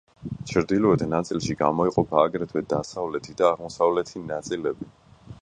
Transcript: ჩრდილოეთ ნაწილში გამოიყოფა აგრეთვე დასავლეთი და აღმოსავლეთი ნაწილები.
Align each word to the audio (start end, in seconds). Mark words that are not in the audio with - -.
ჩრდილოეთ 0.51 1.03
ნაწილში 1.11 1.55
გამოიყოფა 1.59 2.23
აგრეთვე 2.29 2.65
დასავლეთი 2.73 3.37
და 3.43 3.49
აღმოსავლეთი 3.53 4.25
ნაწილები. 4.35 4.91